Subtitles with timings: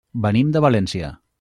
[0.25, 1.13] Venim de València.